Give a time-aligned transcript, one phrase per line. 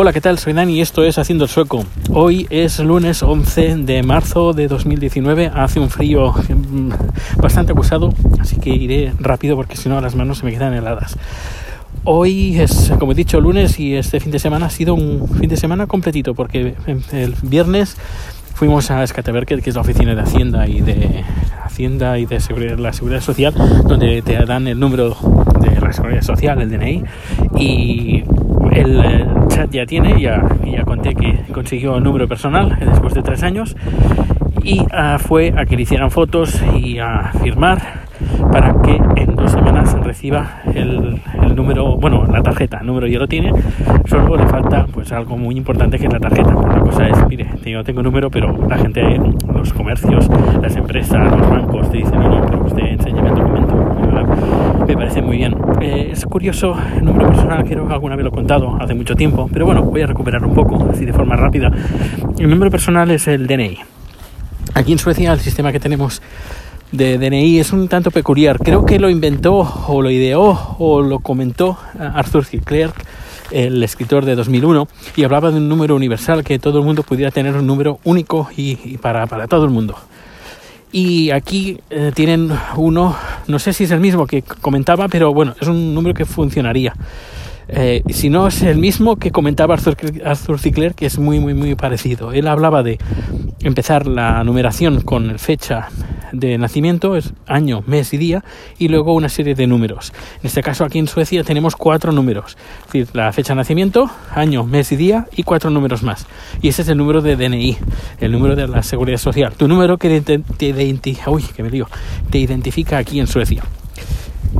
[0.00, 0.38] Hola, ¿qué tal?
[0.38, 1.84] Soy Dani y esto es Haciendo el Sueco.
[2.10, 5.50] Hoy es lunes 11 de marzo de 2019.
[5.52, 6.90] Hace un frío mm,
[7.42, 11.16] bastante acusado, así que iré rápido porque si no las manos se me quedan heladas.
[12.04, 15.48] Hoy es, como he dicho, lunes y este fin de semana ha sido un fin
[15.48, 16.76] de semana completito porque
[17.10, 17.96] el viernes
[18.54, 21.24] fuimos a Skateverket, que es la oficina de Hacienda y de
[21.64, 23.52] Hacienda y de seguridad, la Seguridad Social,
[23.84, 25.16] donde te dan el número
[25.60, 27.04] de la Seguridad Social, el DNI,
[27.56, 28.22] y
[29.78, 33.76] ya tiene, ya, ya conté que consiguió el número personal después de tres años
[34.64, 37.78] y uh, fue a que le hicieran fotos y a firmar
[38.50, 43.20] para que en dos semanas reciba el, el, número, bueno, la tarjeta, el número ya
[43.20, 43.52] lo tiene,
[44.06, 46.52] solo le falta pues algo muy importante que es la tarjeta.
[46.52, 49.00] La cosa es, mire, yo tengo número, pero la gente,
[49.54, 50.28] los comercios,
[50.60, 54.07] las empresas, los bancos te dicen, no, no, pero usted enséñame el documento.
[54.88, 55.54] Me parece muy bien.
[55.82, 59.14] Eh, es curioso, el número personal, creo que alguna vez lo he contado hace mucho
[59.14, 61.70] tiempo, pero bueno, voy a recuperar un poco, así de forma rápida.
[62.38, 63.78] El número personal es el DNI.
[64.72, 66.22] Aquí en Suecia el sistema que tenemos
[66.90, 68.58] de DNI es un tanto peculiar.
[68.58, 69.56] Creo que lo inventó
[69.88, 72.60] o lo ideó o lo comentó Arthur C.
[72.60, 73.04] Clarke,
[73.50, 77.30] el escritor de 2001, y hablaba de un número universal, que todo el mundo pudiera
[77.30, 79.96] tener un número único y, y para, para, todo el mundo.
[80.90, 83.14] Y aquí eh, tienen uno,
[83.48, 86.94] no sé si es el mismo que comentaba, pero bueno, es un número que funcionaría.
[87.70, 91.74] Eh, si no es el mismo que comentaba Arthur, Arthur que es muy, muy, muy
[91.74, 92.32] parecido.
[92.32, 92.98] Él hablaba de
[93.60, 95.88] empezar la numeración con fecha
[96.32, 98.44] de nacimiento, es año, mes y día,
[98.78, 100.12] y luego una serie de números.
[100.40, 104.64] En este caso aquí en Suecia tenemos cuatro números, decir, la fecha de nacimiento, año,
[104.64, 106.26] mes y día, y cuatro números más.
[106.62, 107.76] Y ese es el número de DNI,
[108.20, 110.68] el número de la seguridad social, tu número que te
[112.38, 113.62] identifica aquí en Suecia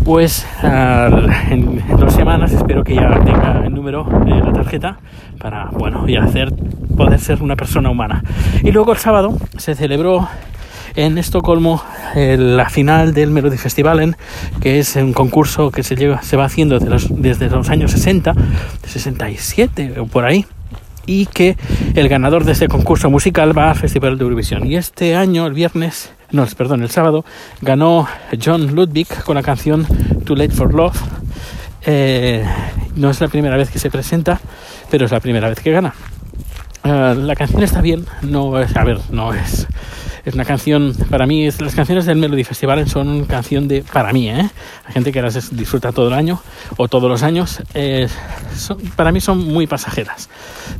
[0.04, 0.46] pues
[1.50, 4.98] en dos semanas espero que ya tenga el número de la tarjeta
[5.38, 6.52] para bueno y hacer
[6.96, 8.22] poder ser una persona humana
[8.62, 10.28] y luego el sábado se celebró
[10.98, 11.80] en Estocolmo
[12.16, 14.16] la final del Melody Festivalen,
[14.60, 17.92] que es un concurso que se, lleva, se va haciendo desde los, desde los años
[17.92, 18.34] 60,
[18.84, 20.44] 67 o por ahí,
[21.06, 21.56] y que
[21.94, 24.66] el ganador de ese concurso musical va al Festival de Eurovisión.
[24.66, 27.24] Y este año, el viernes, no, perdón, el sábado,
[27.60, 28.08] ganó
[28.44, 29.86] John Ludwig con la canción
[30.24, 31.00] Too Late for Love.
[31.86, 32.44] Eh,
[32.96, 34.40] no es la primera vez que se presenta,
[34.90, 35.94] pero es la primera vez que gana.
[36.84, 39.68] Uh, la canción está bien, no es, a ver, no es
[40.28, 44.12] es una canción, para mí, es, las canciones del Melody Festival son canción de, para
[44.12, 44.48] mí, ¿eh?
[44.84, 46.40] Hay gente que las disfruta todo el año
[46.76, 48.08] o todos los años, eh,
[48.96, 50.28] para mí son muy pasajeras,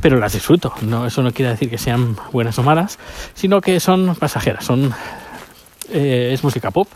[0.01, 0.73] pero las disfruto.
[0.81, 2.99] No, eso no quiere decir que sean buenas o malas,
[3.33, 4.93] sino que son pasajeras, son
[5.91, 6.87] eh, es música pop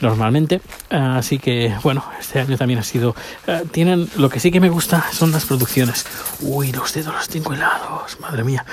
[0.00, 0.60] normalmente
[0.90, 3.16] así que bueno este año también ha sido
[3.46, 6.04] eh, tienen lo que sí que me gusta son las producciones
[6.42, 8.66] uy los dedos los tengo helados madre mía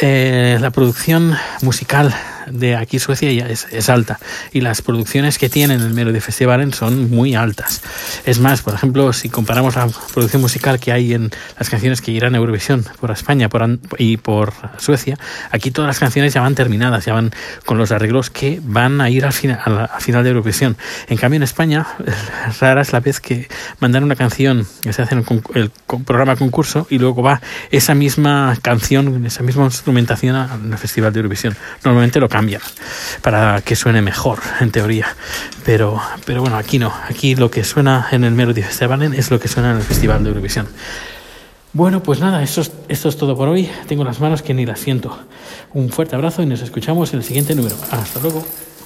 [0.00, 2.14] la producción musical
[2.50, 4.18] de aquí Suecia ya es, es, alta
[4.52, 7.82] y las producciones que tienen el Melody Festival son muy altas
[8.24, 12.10] es más por ejemplo si comparamos la producción musical que hay en las canciones que
[12.10, 15.18] irán a Eurovisión por España por, y por Suecia
[15.50, 17.30] aquí todas las canciones ya van terminadas ya van
[17.64, 19.58] con los arreglos que van a ir al final,
[19.92, 20.76] al final de Eurovisión.
[21.08, 21.86] En cambio, en España,
[22.60, 23.48] rara es la vez que
[23.80, 25.70] mandan una canción que se hace en el, el,
[26.04, 27.40] programa concurso y luego va
[27.70, 31.56] esa misma canción, esa misma instrumentación al Festival de Eurovisión.
[31.84, 32.39] Normalmente lo cambian
[33.22, 35.14] para que suene mejor, en teoría.
[35.64, 36.92] Pero, pero bueno, aquí no.
[37.08, 40.22] Aquí lo que suena en el Melody Festival es lo que suena en el Festival
[40.22, 40.68] de Eurovisión.
[41.72, 43.70] Bueno, pues nada, esto es, esto es todo por hoy.
[43.86, 45.16] Tengo las manos que ni las siento.
[45.72, 47.76] Un fuerte abrazo y nos escuchamos en el siguiente número.
[47.92, 48.44] Hasta luego.